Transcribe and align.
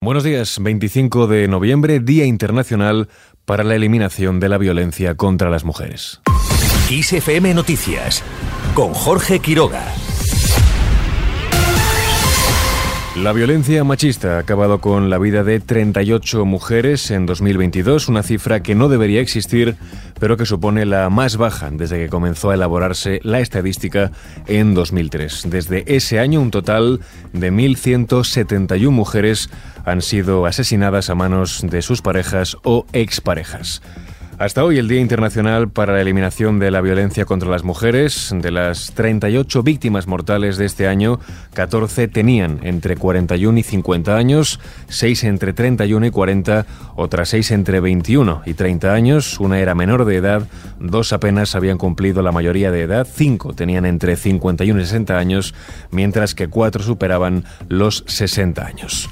Buenos 0.00 0.22
días, 0.22 0.58
25 0.60 1.26
de 1.26 1.48
noviembre, 1.48 1.98
Día 1.98 2.24
Internacional 2.24 3.08
para 3.44 3.64
la 3.64 3.74
Eliminación 3.74 4.38
de 4.38 4.48
la 4.48 4.56
Violencia 4.56 5.16
contra 5.16 5.50
las 5.50 5.64
Mujeres. 5.64 6.20
ISFM 6.88 7.52
Noticias, 7.52 8.22
con 8.74 8.94
Jorge 8.94 9.40
Quiroga. 9.40 9.92
La 13.22 13.32
violencia 13.32 13.82
machista 13.82 14.36
ha 14.36 14.38
acabado 14.38 14.80
con 14.80 15.10
la 15.10 15.18
vida 15.18 15.42
de 15.42 15.58
38 15.58 16.44
mujeres 16.44 17.10
en 17.10 17.26
2022, 17.26 18.08
una 18.08 18.22
cifra 18.22 18.62
que 18.62 18.76
no 18.76 18.88
debería 18.88 19.20
existir, 19.20 19.74
pero 20.20 20.36
que 20.36 20.46
supone 20.46 20.86
la 20.86 21.10
más 21.10 21.36
baja 21.36 21.68
desde 21.72 21.98
que 21.98 22.08
comenzó 22.08 22.50
a 22.50 22.54
elaborarse 22.54 23.18
la 23.24 23.40
estadística 23.40 24.12
en 24.46 24.72
2003. 24.72 25.48
Desde 25.50 25.96
ese 25.96 26.20
año, 26.20 26.40
un 26.40 26.52
total 26.52 27.00
de 27.32 27.52
1.171 27.52 28.88
mujeres 28.90 29.50
han 29.84 30.00
sido 30.00 30.46
asesinadas 30.46 31.10
a 31.10 31.16
manos 31.16 31.62
de 31.68 31.82
sus 31.82 32.02
parejas 32.02 32.56
o 32.62 32.86
exparejas. 32.92 33.82
Hasta 34.38 34.62
hoy 34.62 34.78
el 34.78 34.86
Día 34.86 35.00
Internacional 35.00 35.68
para 35.68 35.94
la 35.94 36.00
Eliminación 36.00 36.60
de 36.60 36.70
la 36.70 36.80
Violencia 36.80 37.24
contra 37.24 37.50
las 37.50 37.64
Mujeres. 37.64 38.32
De 38.32 38.52
las 38.52 38.92
38 38.92 39.64
víctimas 39.64 40.06
mortales 40.06 40.56
de 40.58 40.64
este 40.64 40.86
año, 40.86 41.18
14 41.54 42.06
tenían 42.06 42.60
entre 42.62 42.96
41 42.96 43.58
y 43.58 43.62
50 43.64 44.16
años, 44.16 44.60
6 44.90 45.24
entre 45.24 45.52
31 45.54 46.06
y 46.06 46.10
40, 46.12 46.66
otras 46.94 47.30
6 47.30 47.50
entre 47.50 47.80
21 47.80 48.42
y 48.46 48.54
30 48.54 48.94
años, 48.94 49.40
una 49.40 49.58
era 49.58 49.74
menor 49.74 50.04
de 50.04 50.14
edad, 50.14 50.46
dos 50.78 51.12
apenas 51.12 51.56
habían 51.56 51.76
cumplido 51.76 52.22
la 52.22 52.30
mayoría 52.30 52.70
de 52.70 52.82
edad, 52.82 53.08
5 53.12 53.54
tenían 53.54 53.86
entre 53.86 54.14
51 54.14 54.80
y 54.80 54.84
60 54.84 55.18
años, 55.18 55.52
mientras 55.90 56.36
que 56.36 56.46
4 56.46 56.84
superaban 56.84 57.42
los 57.68 58.04
60 58.06 58.64
años. 58.64 59.10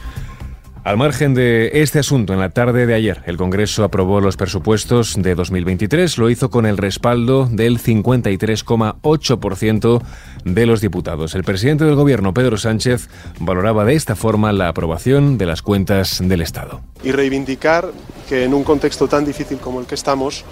Al 0.87 0.97
margen 0.97 1.35
de 1.35 1.83
este 1.83 1.99
asunto, 1.99 2.33
en 2.33 2.39
la 2.39 2.51
tarde 2.51 2.87
de 2.87 2.95
ayer, 2.95 3.21
el 3.27 3.37
Congreso 3.37 3.83
aprobó 3.83 4.21
los 4.21 4.37
presupuestos 4.37 5.21
de 5.21 5.35
2023. 5.35 6.17
Lo 6.17 6.31
hizo 6.31 6.49
con 6.49 6.65
el 6.65 6.79
respaldo 6.79 7.49
del 7.51 7.81
53,8% 7.81 10.03
de 10.45 10.67
los 10.67 10.81
diputados. 10.81 11.35
El 11.35 11.43
presidente 11.43 11.85
del 11.85 11.97
Gobierno, 11.97 12.33
Pedro 12.33 12.57
Sánchez, 12.57 13.09
valoraba 13.41 13.85
de 13.85 13.95
esta 13.95 14.15
forma 14.15 14.53
la 14.53 14.69
aprobación 14.69 15.39
de 15.39 15.47
las 15.47 15.61
cuentas 15.61 16.21
del 16.23 16.41
Estado. 16.41 16.83
Y 17.03 17.11
reivindicar 17.11 17.91
que 18.29 18.45
en 18.45 18.55
un 18.55 18.63
contexto 18.63 19.09
tan 19.09 19.25
difícil 19.25 19.59
como 19.59 19.81
el 19.81 19.87
que 19.87 19.97
estamos, 19.97 20.45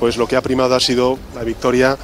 pues 0.00 0.16
lo 0.16 0.26
que 0.26 0.34
ha 0.34 0.42
primado 0.42 0.74
ha 0.74 0.80
sido 0.80 1.20
la 1.36 1.44
victoria 1.44 1.96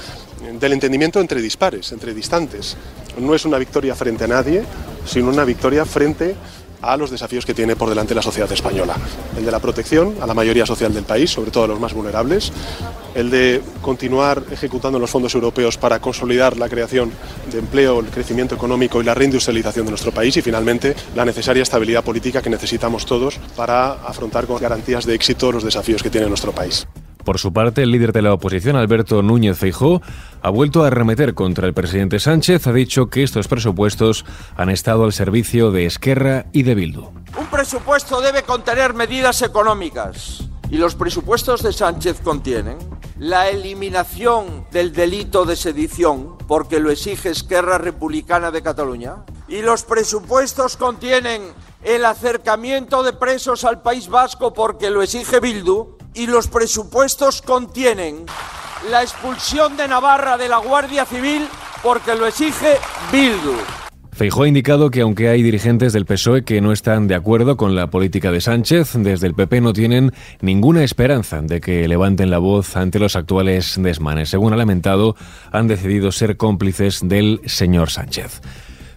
del 0.60 0.74
entendimiento 0.74 1.20
entre 1.20 1.42
dispares, 1.42 1.90
entre 1.90 2.14
distantes. 2.14 2.76
No 3.18 3.34
es 3.34 3.44
una 3.44 3.58
victoria 3.58 3.96
frente 3.96 4.22
a 4.22 4.28
nadie, 4.28 4.62
sino 5.06 5.30
una 5.30 5.44
victoria 5.44 5.84
frente 5.84 6.36
a 6.36 6.63
a 6.84 6.96
los 6.96 7.10
desafíos 7.10 7.44
que 7.44 7.54
tiene 7.54 7.76
por 7.76 7.88
delante 7.88 8.14
la 8.14 8.22
sociedad 8.22 8.50
española. 8.50 8.96
El 9.36 9.44
de 9.44 9.50
la 9.50 9.58
protección 9.58 10.16
a 10.20 10.26
la 10.26 10.34
mayoría 10.34 10.66
social 10.66 10.92
del 10.92 11.04
país, 11.04 11.30
sobre 11.30 11.50
todo 11.50 11.64
a 11.64 11.68
los 11.68 11.80
más 11.80 11.92
vulnerables, 11.94 12.52
el 13.14 13.30
de 13.30 13.62
continuar 13.80 14.42
ejecutando 14.50 14.98
los 14.98 15.10
fondos 15.10 15.34
europeos 15.34 15.78
para 15.78 16.00
consolidar 16.00 16.56
la 16.56 16.68
creación 16.68 17.12
de 17.50 17.58
empleo, 17.58 18.00
el 18.00 18.06
crecimiento 18.06 18.54
económico 18.54 19.00
y 19.00 19.04
la 19.04 19.14
reindustrialización 19.14 19.86
de 19.86 19.90
nuestro 19.90 20.12
país 20.12 20.36
y 20.36 20.42
finalmente 20.42 20.94
la 21.14 21.24
necesaria 21.24 21.62
estabilidad 21.62 22.04
política 22.04 22.42
que 22.42 22.50
necesitamos 22.50 23.06
todos 23.06 23.38
para 23.56 23.92
afrontar 23.92 24.46
con 24.46 24.60
garantías 24.60 25.04
de 25.06 25.14
éxito 25.14 25.52
los 25.52 25.64
desafíos 25.64 26.02
que 26.02 26.10
tiene 26.10 26.28
nuestro 26.28 26.52
país. 26.52 26.86
Por 27.24 27.38
su 27.38 27.52
parte, 27.54 27.82
el 27.82 27.90
líder 27.90 28.12
de 28.12 28.20
la 28.20 28.34
oposición, 28.34 28.76
Alberto 28.76 29.22
Núñez 29.22 29.58
Feijó, 29.58 30.02
ha 30.42 30.50
vuelto 30.50 30.84
a 30.84 30.88
arremeter 30.88 31.32
contra 31.32 31.66
el 31.66 31.72
presidente 31.72 32.20
Sánchez. 32.20 32.66
Ha 32.66 32.72
dicho 32.72 33.08
que 33.08 33.22
estos 33.22 33.48
presupuestos 33.48 34.26
han 34.56 34.68
estado 34.68 35.04
al 35.04 35.14
servicio 35.14 35.70
de 35.70 35.86
Esquerra 35.86 36.46
y 36.52 36.64
de 36.64 36.74
Bildu. 36.74 37.04
Un 37.38 37.46
presupuesto 37.50 38.20
debe 38.20 38.42
contener 38.42 38.92
medidas 38.92 39.40
económicas. 39.40 40.44
Y 40.70 40.76
los 40.76 40.94
presupuestos 40.94 41.62
de 41.62 41.72
Sánchez 41.72 42.20
contienen 42.22 42.76
la 43.18 43.48
eliminación 43.48 44.66
del 44.70 44.92
delito 44.92 45.46
de 45.46 45.56
sedición, 45.56 46.36
porque 46.46 46.78
lo 46.78 46.90
exige 46.90 47.30
Esquerra 47.30 47.78
Republicana 47.78 48.50
de 48.50 48.62
Cataluña. 48.62 49.24
Y 49.48 49.62
los 49.62 49.84
presupuestos 49.84 50.76
contienen 50.76 51.42
el 51.82 52.04
acercamiento 52.04 53.02
de 53.02 53.12
presos 53.14 53.64
al 53.64 53.80
País 53.80 54.08
Vasco, 54.08 54.52
porque 54.52 54.90
lo 54.90 55.00
exige 55.00 55.40
Bildu 55.40 55.96
y 56.14 56.26
los 56.26 56.48
presupuestos 56.48 57.42
contienen 57.42 58.24
la 58.90 59.02
expulsión 59.02 59.76
de 59.76 59.88
Navarra 59.88 60.36
de 60.36 60.48
la 60.48 60.58
Guardia 60.58 61.04
Civil 61.04 61.46
porque 61.82 62.14
lo 62.14 62.26
exige 62.26 62.76
Bildu. 63.12 63.54
Feijó 64.12 64.44
ha 64.44 64.48
indicado 64.48 64.92
que 64.92 65.00
aunque 65.00 65.28
hay 65.28 65.42
dirigentes 65.42 65.92
del 65.92 66.06
PSOE 66.06 66.44
que 66.44 66.60
no 66.60 66.70
están 66.70 67.08
de 67.08 67.16
acuerdo 67.16 67.56
con 67.56 67.74
la 67.74 67.90
política 67.90 68.30
de 68.30 68.40
Sánchez, 68.40 68.92
desde 68.94 69.26
el 69.26 69.34
PP 69.34 69.60
no 69.60 69.72
tienen 69.72 70.12
ninguna 70.40 70.84
esperanza 70.84 71.42
de 71.42 71.60
que 71.60 71.88
levanten 71.88 72.30
la 72.30 72.38
voz 72.38 72.76
ante 72.76 73.00
los 73.00 73.16
actuales 73.16 73.74
desmanes. 73.76 74.28
Según 74.28 74.52
ha 74.52 74.56
lamentado, 74.56 75.16
han 75.50 75.66
decidido 75.66 76.12
ser 76.12 76.36
cómplices 76.36 77.00
del 77.02 77.40
señor 77.46 77.90
Sánchez. 77.90 78.40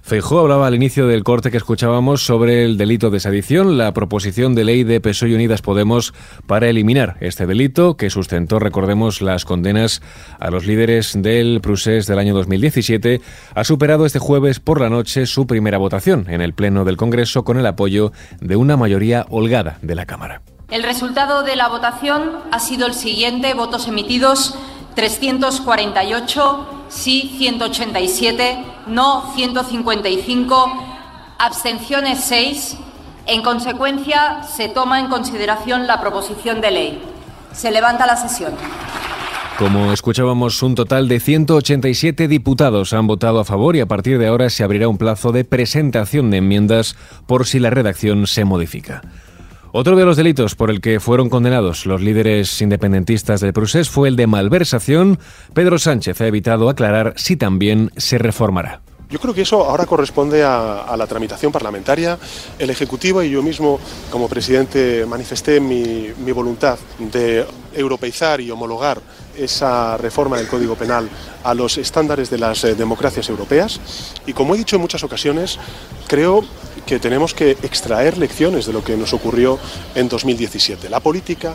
Feijó 0.07 0.39
hablaba 0.39 0.67
al 0.67 0.73
inicio 0.73 1.05
del 1.05 1.25
corte 1.25 1.51
que 1.51 1.57
escuchábamos 1.57 2.25
sobre 2.25 2.63
el 2.63 2.77
delito 2.77 3.09
de 3.09 3.19
sedición, 3.19 3.77
la 3.77 3.91
proposición 3.91 4.55
de 4.55 4.63
ley 4.63 4.85
de 4.85 5.01
PSOE 5.01 5.31
y 5.31 5.33
Unidas 5.33 5.61
Podemos 5.61 6.13
para 6.45 6.69
eliminar 6.69 7.17
este 7.19 7.45
delito 7.45 7.97
que 7.97 8.09
sustentó, 8.09 8.57
recordemos, 8.57 9.21
las 9.21 9.43
condenas 9.43 10.01
a 10.39 10.49
los 10.49 10.65
líderes 10.65 11.21
del 11.21 11.59
Prusés 11.59 12.07
del 12.07 12.19
año 12.19 12.33
2017, 12.35 13.19
ha 13.53 13.63
superado 13.65 14.05
este 14.05 14.19
jueves 14.19 14.61
por 14.61 14.79
la 14.79 14.89
noche 14.89 15.25
su 15.25 15.45
primera 15.45 15.77
votación 15.77 16.25
en 16.29 16.39
el 16.39 16.53
Pleno 16.53 16.85
del 16.85 16.95
Congreso 16.95 17.43
con 17.43 17.59
el 17.59 17.65
apoyo 17.65 18.13
de 18.39 18.55
una 18.55 18.77
mayoría 18.77 19.25
holgada 19.29 19.77
de 19.81 19.95
la 19.95 20.05
Cámara. 20.05 20.41
El 20.71 20.83
resultado 20.83 21.43
de 21.43 21.57
la 21.57 21.67
votación 21.67 22.31
ha 22.53 22.59
sido 22.59 22.87
el 22.87 22.93
siguiente, 22.93 23.53
votos 23.55 23.89
emitidos 23.89 24.57
348 24.95 26.76
sí 26.89 27.35
187, 27.37 28.57
no 28.87 29.33
155, 29.35 30.71
abstenciones 31.37 32.23
6. 32.25 32.77
En 33.25 33.41
consecuencia, 33.41 34.43
se 34.43 34.69
toma 34.69 34.99
en 34.99 35.07
consideración 35.07 35.87
la 35.87 35.99
proposición 35.99 36.61
de 36.61 36.71
ley. 36.71 37.01
Se 37.53 37.71
levanta 37.71 38.05
la 38.05 38.15
sesión. 38.15 38.53
Como 39.57 39.91
escuchábamos, 39.91 40.61
un 40.61 40.75
total 40.75 41.07
de 41.07 41.19
187 41.19 42.27
diputados 42.27 42.93
han 42.93 43.07
votado 43.07 43.39
a 43.39 43.43
favor 43.43 43.75
y 43.75 43.79
a 43.79 43.87
partir 43.87 44.19
de 44.19 44.27
ahora 44.27 44.51
se 44.51 44.63
abrirá 44.63 44.87
un 44.87 44.99
plazo 44.99 45.31
de 45.31 45.45
presentación 45.45 46.29
de 46.29 46.37
enmiendas 46.37 46.95
por 47.25 47.47
si 47.47 47.57
la 47.57 47.71
redacción 47.71 48.27
se 48.27 48.45
modifica. 48.45 49.01
Otro 49.71 49.95
de 49.95 50.05
los 50.05 50.17
delitos 50.17 50.55
por 50.55 50.71
el 50.71 50.81
que 50.81 50.99
fueron 50.99 51.29
condenados 51.29 51.85
los 51.85 52.01
líderes 52.01 52.61
independentistas 52.61 53.41
del 53.41 53.53
procés 53.53 53.89
fue 53.89 54.07
el 54.07 54.15
de 54.15 54.27
malversación. 54.27 55.19
Pedro 55.53 55.77
Sánchez 55.77 56.21
ha 56.21 56.27
evitado 56.27 56.69
aclarar 56.69 57.13
si 57.17 57.35
también 57.35 57.91
se 57.97 58.17
reformará. 58.17 58.81
Yo 59.09 59.19
creo 59.19 59.33
que 59.33 59.43
eso 59.43 59.63
ahora 59.63 59.85
corresponde 59.85 60.43
a, 60.43 60.93
la 60.97 61.07
tramitación 61.07 61.49
parlamentaria. 61.51 62.17
El 62.59 62.69
Ejecutivo 62.69 63.23
y 63.23 63.29
yo 63.29 63.41
mismo, 63.41 63.79
como 64.11 64.27
presidente, 64.27 65.05
manifesté 65.05 65.61
mi, 65.61 66.09
mi 66.25 66.33
voluntad 66.33 66.77
de 66.99 67.45
europeizar 67.73 68.41
y 68.41 68.51
homologar 68.51 68.99
esa 69.37 69.95
reforma 69.95 70.37
del 70.37 70.47
Código 70.47 70.75
Penal 70.75 71.07
a 71.43 71.53
los 71.53 71.77
estándares 71.77 72.29
de 72.29 72.37
las 72.37 72.63
eh, 72.65 72.75
democracias 72.75 73.29
europeas. 73.29 73.79
Y 74.25 74.33
como 74.33 74.55
he 74.55 74.57
dicho 74.57 74.75
en 74.75 74.81
muchas 74.81 75.03
ocasiones, 75.05 75.57
creo 76.07 76.43
que 76.87 76.99
tenemos 76.99 77.33
que 77.33 77.51
extraer 77.51 78.17
lecciones 78.17 78.65
de 78.65 78.73
lo 78.73 78.83
que 78.83 78.95
nos 78.95 79.13
ocurrió 79.13 79.59
en 79.93 80.07
2017. 80.07 80.89
La 80.89 81.01
política 81.01 81.53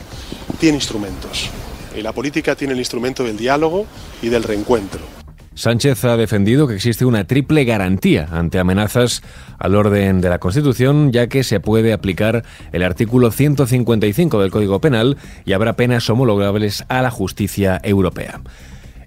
tiene 0.61 0.77
instrumentos 0.77 1.51
y 1.97 2.03
la 2.03 2.13
política 2.13 2.55
tiene 2.55 2.75
el 2.75 2.79
instrumento 2.79 3.25
del 3.25 3.37
diálogo 3.37 3.87
y 4.21 4.29
del 4.29 4.43
reencuentro. 4.45 5.01
Sánchez 5.55 6.05
ha 6.05 6.17
defendido 6.17 6.67
que 6.67 6.75
existe 6.75 7.05
una 7.05 7.27
triple 7.27 7.65
garantía 7.65 8.29
ante 8.31 8.59
amenazas 8.59 9.23
al 9.59 9.75
orden 9.75 10.21
de 10.21 10.31
la 10.31 10.39
Constitución, 10.39 11.13
ya 11.13 11.27
que 11.27 11.45
se 11.45 11.61
puede 11.61 11.93
aplicar 11.93 12.43
el 12.73 12.83
artículo 12.83 13.31
155 13.31 14.41
del 14.41 14.51
Código 14.51 14.81
Penal 14.81 15.19
y 15.45 15.53
habrá 15.53 15.77
penas 15.77 16.09
homologables 16.09 16.85
a 16.89 17.03
la 17.03 17.11
justicia 17.11 17.81
europea. 17.85 18.41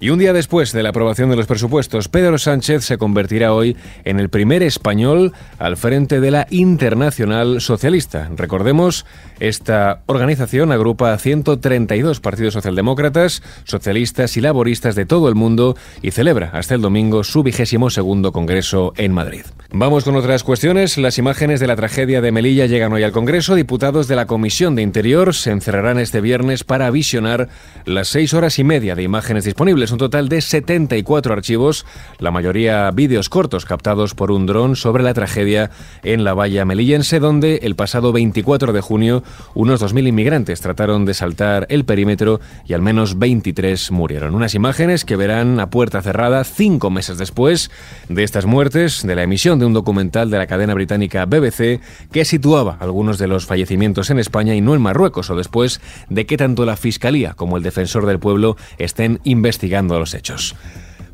Y 0.05 0.11
un 0.11 0.19
día 0.19 0.33
después 0.33 0.71
de 0.71 0.83
la 0.83 0.89
aprobación 0.89 1.31
de 1.31 1.35
los 1.35 1.47
presupuestos, 1.47 2.09
Pedro 2.09 2.37
Sánchez 2.37 2.83
se 2.83 2.99
convertirá 2.99 3.55
hoy 3.55 3.75
en 4.03 4.19
el 4.19 4.29
primer 4.29 4.61
español 4.61 5.33
al 5.57 5.77
frente 5.77 6.19
de 6.19 6.29
la 6.29 6.45
Internacional 6.51 7.59
Socialista. 7.59 8.29
Recordemos, 8.37 9.07
esta 9.39 10.03
organización 10.05 10.71
agrupa 10.71 11.11
a 11.11 11.17
132 11.17 12.19
partidos 12.19 12.53
socialdemócratas, 12.53 13.41
socialistas 13.63 14.37
y 14.37 14.41
laboristas 14.41 14.93
de 14.93 15.07
todo 15.07 15.27
el 15.27 15.33
mundo 15.33 15.75
y 16.03 16.11
celebra 16.11 16.51
hasta 16.53 16.75
el 16.75 16.81
domingo 16.81 17.23
su 17.23 17.41
vigésimo 17.41 17.89
segundo 17.89 18.31
congreso 18.31 18.93
en 18.97 19.11
Madrid. 19.11 19.45
Vamos 19.71 20.03
con 20.03 20.15
otras 20.15 20.43
cuestiones. 20.43 20.99
Las 20.99 21.17
imágenes 21.17 21.59
de 21.59 21.65
la 21.65 21.75
tragedia 21.75 22.21
de 22.21 22.31
Melilla 22.31 22.67
llegan 22.67 22.93
hoy 22.93 23.01
al 23.01 23.11
Congreso. 23.11 23.55
Diputados 23.55 24.07
de 24.07 24.15
la 24.15 24.27
Comisión 24.27 24.75
de 24.75 24.83
Interior 24.83 25.33
se 25.33 25.49
encerrarán 25.49 25.97
este 25.97 26.21
viernes 26.21 26.63
para 26.63 26.91
visionar 26.91 27.49
las 27.85 28.07
seis 28.09 28.35
horas 28.35 28.59
y 28.59 28.63
media 28.63 28.93
de 28.93 29.01
imágenes 29.01 29.45
disponibles 29.45 29.91
un 29.95 29.99
total 29.99 30.27
de 30.27 30.41
74 30.41 31.31
archivos, 31.33 31.85
la 32.19 32.29
mayoría 32.29 32.91
vídeos 32.91 33.29
cortos 33.29 33.63
captados 33.63 34.13
por 34.13 34.29
un 34.29 34.45
dron 34.45 34.75
sobre 34.75 35.03
la 35.03 35.13
tragedia 35.13 35.71
en 36.03 36.25
la 36.25 36.33
valla 36.33 36.65
melillense, 36.65 37.21
donde 37.21 37.59
el 37.63 37.77
pasado 37.77 38.11
24 38.11 38.73
de 38.73 38.81
junio 38.81 39.23
unos 39.53 39.81
2.000 39.81 40.09
inmigrantes 40.09 40.59
trataron 40.59 41.05
de 41.05 41.13
saltar 41.13 41.65
el 41.69 41.85
perímetro 41.85 42.41
y 42.65 42.73
al 42.73 42.81
menos 42.81 43.17
23 43.17 43.91
murieron. 43.91 44.35
Unas 44.35 44.53
imágenes 44.53 45.05
que 45.05 45.15
verán 45.15 45.61
a 45.61 45.69
puerta 45.69 46.01
cerrada 46.01 46.43
cinco 46.43 46.89
meses 46.89 47.17
después 47.17 47.71
de 48.09 48.23
estas 48.23 48.45
muertes, 48.45 49.01
de 49.07 49.15
la 49.15 49.23
emisión 49.23 49.59
de 49.59 49.65
un 49.65 49.73
documental 49.73 50.29
de 50.29 50.39
la 50.39 50.47
cadena 50.47 50.73
británica 50.73 51.25
BBC 51.25 51.79
que 52.11 52.25
situaba 52.25 52.75
algunos 52.81 53.17
de 53.17 53.27
los 53.27 53.45
fallecimientos 53.45 54.09
en 54.09 54.19
España 54.19 54.55
y 54.55 54.61
no 54.61 54.75
en 54.75 54.81
Marruecos, 54.81 55.29
o 55.29 55.37
después 55.37 55.79
de 56.09 56.25
que 56.25 56.35
tanto 56.35 56.65
la 56.65 56.75
Fiscalía 56.75 57.33
como 57.33 57.55
el 57.55 57.63
Defensor 57.63 58.05
del 58.05 58.19
Pueblo 58.19 58.57
estén 58.77 59.21
investigando 59.23 59.74
los 59.99 60.13
hechos. 60.13 60.55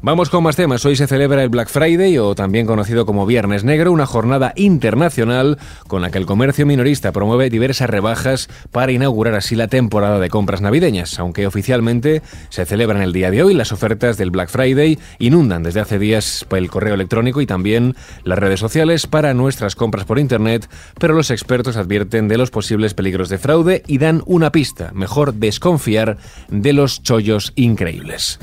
Vamos 0.04 0.32
con 0.32 0.42
más 0.42 0.56
temas. 0.56 0.84
Hoy 0.84 0.96
se 0.96 1.06
celebra 1.06 1.44
el 1.44 1.50
Black 1.50 1.70
Friday 1.70 2.18
o 2.18 2.34
también 2.34 2.66
conocido 2.66 3.06
como 3.06 3.28
Viernes 3.28 3.64
Negro, 3.64 3.92
una 3.92 4.08
jornada 4.08 4.52
internacional 4.56 5.60
con 5.86 6.02
la 6.02 6.10
que 6.10 6.18
el 6.18 6.26
comercio 6.26 6.66
minorista 6.66 7.12
promueve 7.12 7.52
diversas 7.52 7.88
rebajas 7.88 8.50
para 8.72 8.92
inaugurar 8.92 9.36
así 9.36 9.56
la 9.56 9.68
temporada 9.68 10.18
de 10.18 10.32
compras 10.32 10.60
navideñas. 10.60 11.20
Aunque 11.20 11.46
oficialmente 11.46 12.24
se 12.50 12.66
celebran 12.66 13.04
el 13.04 13.14
día 13.14 13.30
de 13.30 13.44
hoy, 13.44 13.54
las 13.54 13.72
ofertas 13.72 14.18
del 14.18 14.32
Black 14.32 14.50
Friday 14.50 14.98
inundan 15.20 15.62
desde 15.62 15.82
hace 15.82 16.00
días 16.00 16.48
el 16.50 16.72
correo 16.72 16.96
electrónico 16.96 17.40
y 17.40 17.46
también 17.46 17.96
las 18.24 18.40
redes 18.40 18.60
sociales 18.60 19.06
para 19.06 19.36
nuestras 19.36 19.76
compras 19.76 20.06
por 20.06 20.18
Internet, 20.18 20.68
pero 21.00 21.14
los 21.14 21.30
expertos 21.30 21.78
advierten 21.78 22.28
de 22.28 22.40
los 22.40 22.50
posibles 22.50 22.96
peligros 22.96 23.30
de 23.30 23.38
fraude 23.38 23.84
y 23.86 24.00
dan 24.00 24.24
una 24.26 24.52
pista. 24.52 24.90
Mejor 24.96 25.36
desconfiar 25.36 26.18
de 26.50 26.74
los 26.74 27.04
chollos 27.04 27.54
increíbles. 27.56 28.40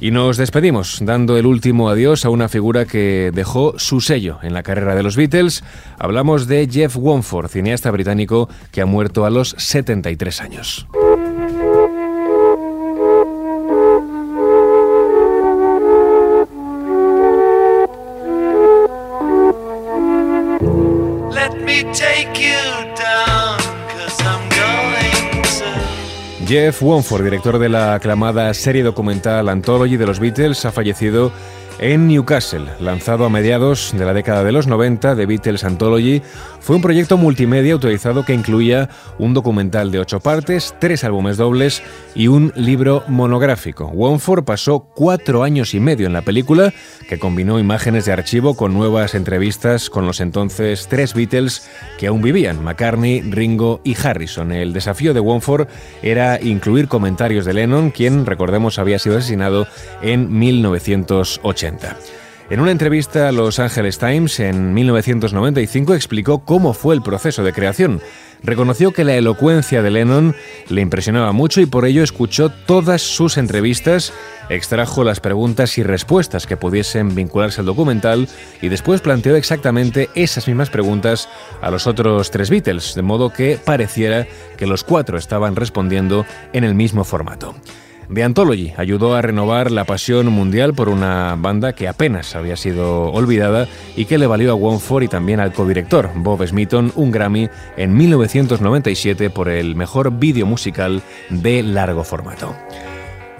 Y 0.00 0.10
nos 0.10 0.36
despedimos 0.36 0.98
dando 1.02 1.38
el 1.38 1.46
último 1.46 1.88
adiós 1.88 2.24
a 2.24 2.30
una 2.30 2.48
figura 2.48 2.84
que 2.84 3.30
dejó 3.34 3.78
su 3.78 4.00
sello 4.00 4.38
en 4.42 4.52
la 4.52 4.62
carrera 4.62 4.94
de 4.94 5.02
los 5.02 5.16
Beatles. 5.16 5.64
Hablamos 5.98 6.46
de 6.46 6.68
Jeff 6.70 6.96
Womford, 6.96 7.48
cineasta 7.48 7.90
británico 7.90 8.48
que 8.72 8.82
ha 8.82 8.86
muerto 8.86 9.24
a 9.24 9.30
los 9.30 9.54
73 9.58 10.40
años. 10.42 10.86
Jeff 26.46 26.80
Womford, 26.80 27.24
director 27.24 27.58
de 27.58 27.68
la 27.68 27.94
aclamada 27.94 28.54
serie 28.54 28.84
documental 28.84 29.48
Anthology 29.48 29.96
de 29.96 30.06
los 30.06 30.20
Beatles, 30.20 30.64
ha 30.64 30.70
fallecido 30.70 31.32
en 31.78 32.08
Newcastle, 32.08 32.64
lanzado 32.80 33.24
a 33.24 33.28
mediados 33.28 33.92
de 33.96 34.04
la 34.04 34.14
década 34.14 34.42
de 34.44 34.52
los 34.52 34.66
90, 34.66 35.14
The 35.14 35.26
Beatles 35.26 35.64
Anthology, 35.64 36.22
fue 36.60 36.76
un 36.76 36.82
proyecto 36.82 37.16
multimedia 37.16 37.74
autorizado 37.74 38.24
que 38.24 38.34
incluía 38.34 38.88
un 39.18 39.34
documental 39.34 39.92
de 39.92 40.00
ocho 40.00 40.20
partes, 40.20 40.74
tres 40.80 41.04
álbumes 41.04 41.36
dobles 41.36 41.82
y 42.14 42.28
un 42.28 42.52
libro 42.56 43.04
monográfico. 43.08 43.86
Womford 43.88 44.44
pasó 44.44 44.80
cuatro 44.80 45.42
años 45.44 45.74
y 45.74 45.80
medio 45.80 46.06
en 46.06 46.12
la 46.12 46.22
película, 46.22 46.72
que 47.08 47.18
combinó 47.18 47.58
imágenes 47.58 48.06
de 48.06 48.12
archivo 48.12 48.56
con 48.56 48.72
nuevas 48.72 49.14
entrevistas 49.14 49.90
con 49.90 50.06
los 50.06 50.20
entonces 50.20 50.88
tres 50.88 51.14
Beatles 51.14 51.68
que 51.98 52.06
aún 52.06 52.22
vivían, 52.22 52.64
McCartney, 52.64 53.20
Ringo 53.20 53.80
y 53.84 53.94
Harrison. 53.94 54.50
El 54.50 54.72
desafío 54.72 55.14
de 55.14 55.20
Womford 55.20 55.68
era 56.02 56.40
incluir 56.40 56.88
comentarios 56.88 57.44
de 57.44 57.52
Lennon, 57.52 57.90
quien, 57.90 58.24
recordemos, 58.26 58.78
había 58.78 58.98
sido 58.98 59.18
asesinado 59.18 59.66
en 60.02 60.36
1980. 60.36 61.65
En 62.48 62.60
una 62.60 62.70
entrevista 62.70 63.28
a 63.28 63.32
Los 63.32 63.58
Angeles 63.58 63.98
Times 63.98 64.38
en 64.38 64.72
1995 64.72 65.94
explicó 65.94 66.38
cómo 66.38 66.74
fue 66.74 66.94
el 66.94 67.02
proceso 67.02 67.42
de 67.42 67.52
creación. 67.52 68.00
Reconoció 68.44 68.92
que 68.92 69.02
la 69.02 69.16
elocuencia 69.16 69.82
de 69.82 69.90
Lennon 69.90 70.36
le 70.68 70.80
impresionaba 70.80 71.32
mucho 71.32 71.60
y 71.60 71.66
por 71.66 71.86
ello 71.86 72.04
escuchó 72.04 72.50
todas 72.50 73.02
sus 73.02 73.36
entrevistas, 73.36 74.12
extrajo 74.48 75.02
las 75.02 75.18
preguntas 75.18 75.76
y 75.78 75.82
respuestas 75.82 76.46
que 76.46 76.56
pudiesen 76.56 77.16
vincularse 77.16 77.62
al 77.62 77.66
documental 77.66 78.28
y 78.62 78.68
después 78.68 79.00
planteó 79.00 79.34
exactamente 79.34 80.08
esas 80.14 80.46
mismas 80.46 80.70
preguntas 80.70 81.28
a 81.60 81.72
los 81.72 81.88
otros 81.88 82.30
tres 82.30 82.48
Beatles, 82.48 82.94
de 82.94 83.02
modo 83.02 83.32
que 83.32 83.58
pareciera 83.64 84.28
que 84.56 84.68
los 84.68 84.84
cuatro 84.84 85.18
estaban 85.18 85.56
respondiendo 85.56 86.24
en 86.52 86.62
el 86.62 86.76
mismo 86.76 87.02
formato. 87.02 87.56
The 88.12 88.22
Anthology 88.22 88.72
ayudó 88.76 89.14
a 89.14 89.22
renovar 89.22 89.70
la 89.70 89.84
pasión 89.84 90.28
mundial 90.28 90.74
por 90.74 90.88
una 90.88 91.34
banda 91.36 91.72
que 91.72 91.88
apenas 91.88 92.36
había 92.36 92.56
sido 92.56 93.10
olvidada 93.12 93.66
y 93.96 94.04
que 94.04 94.18
le 94.18 94.26
valió 94.26 94.52
a 94.52 94.54
Womford 94.54 95.04
y 95.04 95.08
también 95.08 95.40
al 95.40 95.52
codirector 95.52 96.10
Bob 96.14 96.46
Smithon 96.46 96.92
un 96.94 97.10
Grammy 97.10 97.48
en 97.76 97.96
1997 97.96 99.30
por 99.30 99.48
el 99.48 99.74
mejor 99.74 100.12
vídeo 100.18 100.46
musical 100.46 101.02
de 101.30 101.62
largo 101.62 102.04
formato. 102.04 102.54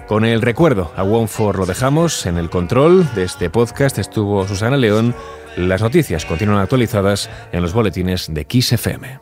Con 0.07 0.23
el 0.23 0.41
recuerdo 0.41 0.91
a 0.95 1.03
Womford 1.03 1.57
lo 1.57 1.65
dejamos. 1.65 2.25
En 2.25 2.37
el 2.37 2.49
control 2.49 3.13
de 3.13 3.23
este 3.23 3.49
podcast 3.49 3.97
estuvo 3.97 4.47
Susana 4.47 4.77
León. 4.77 5.13
Las 5.57 5.81
noticias 5.81 6.25
continúan 6.25 6.59
actualizadas 6.59 7.29
en 7.51 7.61
los 7.61 7.73
boletines 7.73 8.33
de 8.33 8.45
Kiss 8.45 8.71
FM. 8.71 9.19